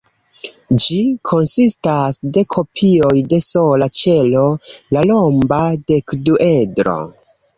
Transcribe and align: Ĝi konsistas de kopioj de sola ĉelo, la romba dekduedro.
Ĝi 0.83 0.95
konsistas 1.31 2.17
de 2.37 2.43
kopioj 2.55 3.11
de 3.35 3.39
sola 3.49 3.89
ĉelo, 3.99 4.43
la 4.97 5.05
romba 5.11 5.61
dekduedro. 5.93 6.99